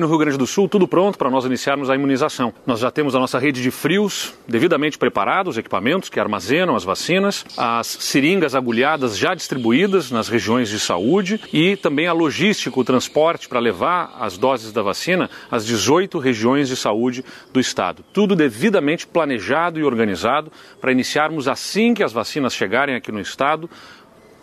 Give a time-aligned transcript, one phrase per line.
[0.00, 2.54] No Rio Grande do Sul, tudo pronto para nós iniciarmos a imunização.
[2.64, 7.44] Nós já temos a nossa rede de frios devidamente preparados, equipamentos que armazenam as vacinas,
[7.56, 13.48] as seringas agulhadas já distribuídas nas regiões de saúde e também a logística, o transporte
[13.48, 18.04] para levar as doses da vacina às 18 regiões de saúde do estado.
[18.12, 23.68] Tudo devidamente planejado e organizado para iniciarmos assim que as vacinas chegarem aqui no estado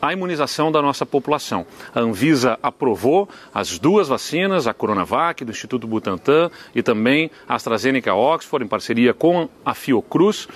[0.00, 1.66] a imunização da nossa população.
[1.94, 8.14] A Anvisa aprovou as duas vacinas, a Coronavac do Instituto Butantan e também a AstraZeneca
[8.14, 10.48] Oxford, em parceria com a Fiocruz.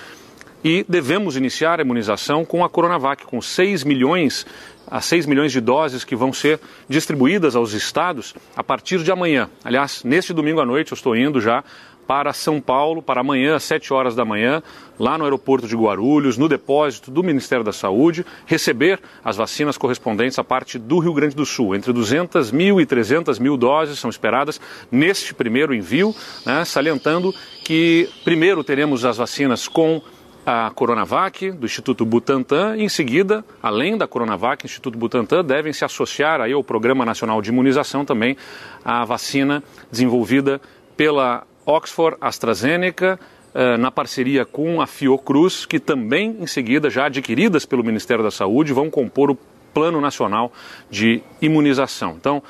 [0.63, 4.45] E devemos iniciar a imunização com a Coronavac, com 6 milhões
[4.89, 9.49] a 6 milhões de doses que vão ser distribuídas aos estados a partir de amanhã.
[9.63, 11.63] Aliás, neste domingo à noite eu estou indo já
[12.07, 14.61] para São Paulo, para amanhã, às 7 horas da manhã,
[14.99, 20.37] lá no aeroporto de Guarulhos, no depósito do Ministério da Saúde, receber as vacinas correspondentes
[20.37, 21.75] à parte do Rio Grande do Sul.
[21.75, 26.15] Entre 200 mil e 300 mil doses são esperadas neste primeiro envio,
[26.45, 29.99] né, salientando que primeiro teremos as vacinas com
[30.45, 35.83] a Coronavac, do Instituto Butantan, e em seguida, além da Coronavac, Instituto Butantan devem se
[35.83, 38.37] associar aí ao Programa Nacional de Imunização também
[38.83, 40.61] a vacina desenvolvida
[40.95, 43.19] pela Oxford AstraZeneca,
[43.55, 48.29] eh, na parceria com a Fiocruz, que também, em seguida, já adquiridas pelo Ministério da
[48.29, 49.37] Saúde, vão compor o
[49.73, 50.53] Plano Nacional
[50.91, 52.15] de Imunização.
[52.19, 52.43] Então,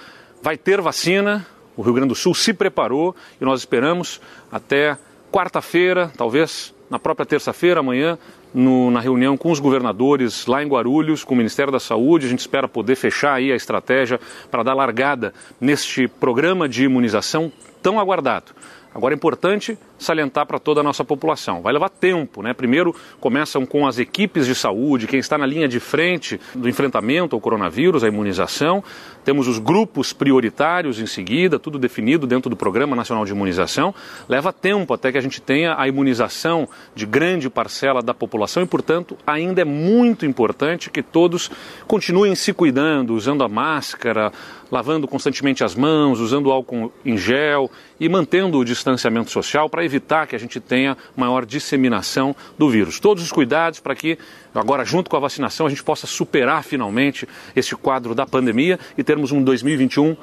[0.44, 4.20] vai ter vacina, o Rio Grande do Sul se preparou e nós esperamos
[4.52, 4.98] até
[5.32, 8.18] quarta-feira, talvez na própria terça-feira, amanhã,
[8.56, 12.26] no, na reunião com os governadores lá em Guarulhos, com o Ministério da Saúde.
[12.26, 17.52] A gente espera poder fechar aí a estratégia para dar largada neste programa de imunização
[17.84, 18.54] tão aguardado.
[18.96, 21.62] Agora é importante salientar para toda a nossa população.
[21.62, 22.54] Vai levar tempo, né?
[22.54, 27.36] Primeiro começam com as equipes de saúde, quem está na linha de frente do enfrentamento
[27.36, 28.82] ao coronavírus, a imunização.
[29.26, 33.94] Temos os grupos prioritários em seguida, tudo definido dentro do Programa Nacional de Imunização.
[34.30, 38.14] Leva tempo até que a gente tenha a imunização de grande parcela da
[38.46, 41.50] população e, portanto, ainda é muito importante que todos
[41.88, 44.32] continuem se cuidando, usando a máscara,
[44.72, 47.70] lavando constantemente as mãos, usando álcool em gel
[48.00, 53.00] e mantendo o distanciamento social para evitar que a gente tenha maior disseminação do vírus.
[53.00, 54.18] Todos os cuidados para que,
[54.54, 59.04] agora, junto com a vacinação, a gente possa superar finalmente esse quadro da pandemia e
[59.04, 60.16] termos um 2021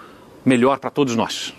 [0.45, 1.55] melhor para todos nós.